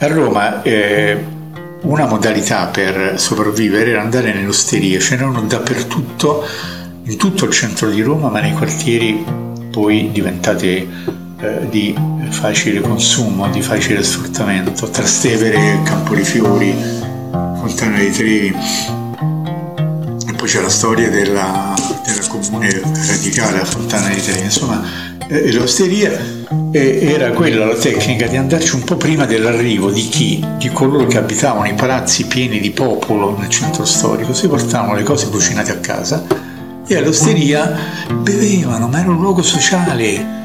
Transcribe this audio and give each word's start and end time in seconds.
A 0.00 0.06
Roma 0.06 0.62
eh, 0.62 1.18
una 1.80 2.06
modalità 2.06 2.66
per 2.66 3.18
sopravvivere 3.18 3.90
era 3.90 4.00
andare 4.00 4.32
nelle 4.32 4.46
osterie, 4.46 5.00
ce 5.00 5.16
n'erano 5.16 5.40
dappertutto, 5.42 6.46
in 7.02 7.16
tutto 7.16 7.46
il 7.46 7.50
centro 7.50 7.90
di 7.90 8.00
Roma, 8.02 8.28
ma 8.28 8.38
nei 8.38 8.52
quartieri 8.52 9.24
poi 9.72 10.10
diventate 10.12 10.86
eh, 11.40 11.68
di 11.68 11.92
facile 12.30 12.80
consumo, 12.80 13.48
di 13.48 13.60
facile 13.60 14.04
sfruttamento, 14.04 14.88
Trastevere, 14.88 15.80
Campo 15.82 16.14
di 16.14 16.22
Fiori, 16.22 16.72
Fontana 17.30 17.96
dei 17.96 18.12
Trevi. 18.12 18.54
E 20.28 20.32
poi 20.32 20.48
c'è 20.48 20.60
la 20.60 20.68
storia 20.68 21.10
della, 21.10 21.74
della 22.06 22.28
comune 22.28 22.70
radicale 23.04 23.62
a 23.62 23.64
Fontana 23.64 24.06
dei 24.06 24.22
Trevi, 24.22 24.42
insomma 24.42 25.07
eh, 25.28 25.52
l'osteria 25.52 26.10
eh, 26.72 27.00
era 27.02 27.30
quella 27.32 27.66
la 27.66 27.74
tecnica 27.74 28.26
di 28.26 28.36
andarci 28.36 28.74
un 28.74 28.84
po' 28.84 28.96
prima 28.96 29.26
dell'arrivo 29.26 29.90
di 29.90 30.08
chi? 30.08 30.44
Di 30.56 30.70
coloro 30.70 31.06
che 31.06 31.18
abitavano 31.18 31.68
i 31.68 31.74
palazzi 31.74 32.26
pieni 32.26 32.60
di 32.60 32.70
popolo 32.70 33.36
nel 33.38 33.50
centro 33.50 33.84
storico, 33.84 34.32
si 34.32 34.48
portavano 34.48 34.94
le 34.94 35.02
cose 35.02 35.28
cucinate 35.28 35.70
a 35.70 35.76
casa 35.76 36.24
e 36.86 36.96
all'osteria 36.96 37.76
bevevano, 38.22 38.88
ma 38.88 39.00
era 39.00 39.10
un 39.10 39.20
luogo 39.20 39.42
sociale. 39.42 40.36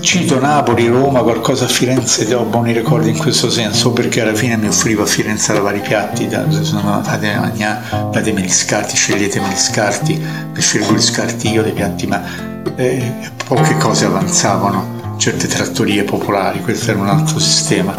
Cito 0.00 0.38
Napoli, 0.38 0.86
Roma, 0.86 1.20
qualcosa 1.20 1.64
a 1.64 1.68
Firenze, 1.68 2.32
ho 2.32 2.44
buoni 2.44 2.72
ricordi 2.72 3.10
in 3.10 3.18
questo 3.18 3.50
senso, 3.50 3.92
perché 3.92 4.22
alla 4.22 4.34
fine 4.34 4.56
mi 4.56 4.68
offriva 4.68 5.02
a 5.02 5.06
Firenze 5.06 5.50
a 5.50 5.56
lavare 5.56 5.78
i 5.78 5.80
piatti, 5.80 6.28
datemi 6.28 8.42
gli 8.42 8.48
scarti, 8.48 8.96
sceglietemi 8.96 9.48
gli 9.48 9.56
scarti, 9.56 10.22
per 10.52 10.62
scelgo 10.62 10.94
gli 10.94 11.00
scarti 11.00 11.50
io 11.50 11.62
dei 11.62 11.72
piatti, 11.72 12.06
ma 12.06 12.55
eh, 12.76 13.30
poche 13.46 13.76
cose 13.76 14.06
avanzavano, 14.06 15.14
certe 15.18 15.46
trattorie 15.46 16.02
popolari, 16.04 16.60
questo 16.60 16.90
era 16.90 17.00
un 17.00 17.08
altro 17.08 17.38
sistema. 17.38 17.94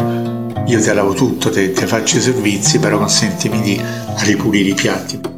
Io 0.66 0.82
te 0.82 0.92
lavo 0.92 1.14
tutto, 1.14 1.50
te, 1.50 1.72
te 1.72 1.86
faccio 1.86 2.18
i 2.18 2.20
servizi, 2.20 2.78
però 2.78 2.98
consentimi 2.98 3.60
di 3.62 3.80
ripulire 4.24 4.68
i 4.70 4.74
piatti. 4.74 5.37